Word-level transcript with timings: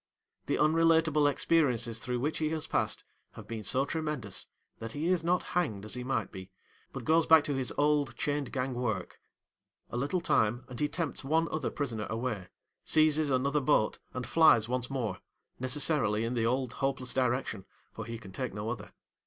The 0.47 0.57
unrelateable 0.57 1.27
experiences 1.29 1.99
through 1.99 2.21
which 2.21 2.39
he 2.39 2.49
has 2.49 2.65
passed 2.65 3.03
have 3.33 3.47
been 3.47 3.61
so 3.63 3.85
tremendous, 3.85 4.47
that 4.79 4.93
he 4.93 5.09
is 5.09 5.23
not 5.23 5.43
hanged 5.53 5.85
as 5.85 5.93
he 5.93 6.03
might 6.03 6.31
be, 6.31 6.49
but 6.91 7.03
goes 7.05 7.27
back 7.27 7.43
to 7.43 7.53
his 7.53 7.71
old 7.77 8.15
chained 8.17 8.51
gang 8.51 8.73
work. 8.73 9.21
A 9.91 9.97
little 9.97 10.19
time, 10.19 10.65
and 10.67 10.79
he 10.79 10.87
tempts 10.87 11.23
one 11.23 11.47
other 11.51 11.69
prisoner 11.69 12.07
away, 12.09 12.47
seizes 12.83 13.29
another 13.29 13.61
boat, 13.61 13.99
and 14.11 14.25
flies 14.25 14.67
once 14.67 14.89
more—necessarily 14.89 16.25
in 16.25 16.33
the 16.33 16.47
old 16.47 16.73
hopeless 16.81 17.13
direction, 17.13 17.65
for 17.93 18.03
he 18.05 18.17
can 18.17 18.31
take 18.31 18.55
no 18.55 18.71
other. 18.71 18.93